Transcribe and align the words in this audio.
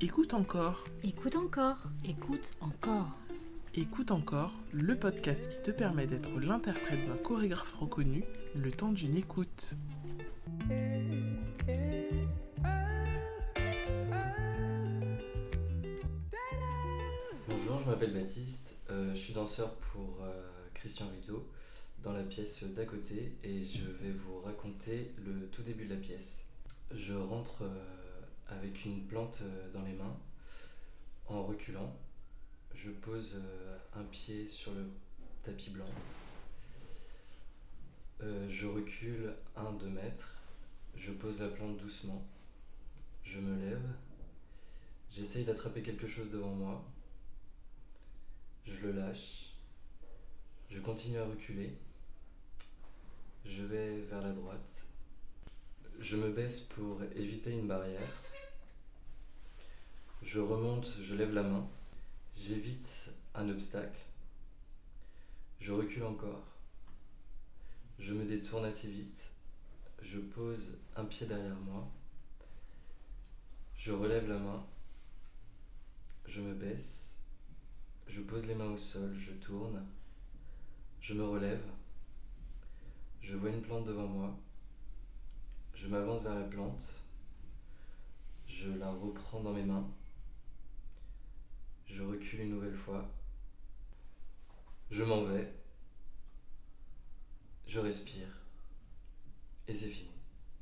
Écoute 0.00 0.32
encore, 0.32 0.84
Écoute 1.02 1.34
encore. 1.34 1.88
Écoute 2.04 2.54
encore. 2.60 3.10
écoute 3.74 4.12
encore, 4.12 4.52
le 4.72 4.96
podcast 4.96 5.48
qui 5.50 5.60
te 5.60 5.72
permet 5.72 6.06
d'être 6.06 6.38
l'interprète 6.38 7.04
d'un 7.04 7.16
chorégraphe 7.16 7.74
reconnu 7.74 8.22
le 8.54 8.70
temps 8.70 8.92
d'une 8.92 9.16
écoute. 9.16 9.74
Bonjour, 17.48 17.80
je 17.80 17.90
m'appelle 17.90 18.14
Baptiste, 18.14 18.76
euh, 18.90 19.12
je 19.14 19.18
suis 19.18 19.34
danseur 19.34 19.74
pour 19.74 20.22
euh, 20.22 20.48
Christian 20.74 21.08
Rizzo 21.08 21.44
dans 22.04 22.12
la 22.12 22.22
pièce 22.22 22.62
d'à 22.62 22.84
côté 22.84 23.36
et 23.42 23.64
je 23.64 23.84
vais 24.00 24.12
vous 24.12 24.38
raconter 24.44 25.12
le 25.26 25.48
tout 25.48 25.62
début 25.62 25.86
de 25.86 25.94
la 25.94 26.00
pièce. 26.00 26.44
Je 26.94 27.14
rentre 27.14 27.62
euh, 27.62 28.07
avec 28.48 28.84
une 28.84 29.06
plante 29.06 29.40
euh, 29.42 29.72
dans 29.72 29.82
les 29.82 29.92
mains 29.92 30.16
en 31.26 31.44
reculant. 31.44 31.94
Je 32.74 32.90
pose 32.90 33.34
euh, 33.36 33.78
un 33.94 34.04
pied 34.04 34.46
sur 34.46 34.72
le 34.72 34.88
tapis 35.42 35.70
blanc. 35.70 35.90
Euh, 38.22 38.48
je 38.50 38.66
recule 38.66 39.34
1-2 39.56 39.88
mètres. 39.88 40.34
Je 40.96 41.12
pose 41.12 41.40
la 41.40 41.48
plante 41.48 41.76
doucement. 41.76 42.26
Je 43.22 43.40
me 43.40 43.56
lève. 43.64 43.86
J'essaye 45.10 45.44
d'attraper 45.44 45.82
quelque 45.82 46.08
chose 46.08 46.30
devant 46.30 46.52
moi. 46.52 46.84
Je 48.64 48.86
le 48.86 48.92
lâche. 48.92 49.54
Je 50.70 50.80
continue 50.80 51.18
à 51.18 51.24
reculer. 51.24 51.76
Je 53.44 53.62
vais 53.62 54.00
vers 54.02 54.20
la 54.20 54.32
droite. 54.32 54.88
Je 56.00 56.16
me 56.16 56.30
baisse 56.30 56.60
pour 56.60 57.02
éviter 57.16 57.52
une 57.52 57.66
barrière. 57.66 58.22
Je 60.28 60.40
remonte, 60.40 60.94
je 61.00 61.14
lève 61.14 61.32
la 61.32 61.42
main. 61.42 61.66
J'évite 62.36 63.14
un 63.34 63.48
obstacle. 63.48 63.98
Je 65.58 65.72
recule 65.72 66.04
encore. 66.04 66.44
Je 67.98 68.12
me 68.12 68.26
détourne 68.26 68.66
assez 68.66 68.90
vite. 68.90 69.32
Je 70.02 70.18
pose 70.18 70.76
un 70.96 71.06
pied 71.06 71.26
derrière 71.26 71.58
moi. 71.60 71.88
Je 73.74 73.90
relève 73.90 74.28
la 74.28 74.38
main. 74.38 74.66
Je 76.26 76.42
me 76.42 76.52
baisse. 76.52 77.22
Je 78.06 78.20
pose 78.20 78.44
les 78.44 78.54
mains 78.54 78.72
au 78.72 78.76
sol, 78.76 79.16
je 79.18 79.32
tourne. 79.32 79.82
Je 81.00 81.14
me 81.14 81.24
relève. 81.24 81.64
Je 83.22 83.34
vois 83.34 83.48
une 83.48 83.62
plante 83.62 83.86
devant 83.86 84.06
moi. 84.06 84.38
Je 85.72 85.86
m'avance 85.86 86.20
vers 86.20 86.34
la 86.34 86.44
plante. 86.44 87.00
Je 88.46 88.68
la 88.72 88.90
reprends 88.90 89.40
dans 89.40 89.54
mes 89.54 89.64
mains. 89.64 89.88
Une 92.34 92.50
nouvelle 92.50 92.74
fois. 92.74 93.10
Je 94.90 95.02
m'en 95.02 95.24
vais. 95.24 95.50
Je 97.66 97.78
respire. 97.78 98.28
Et 99.66 99.74
c'est 99.74 99.88
fini. 99.88 100.17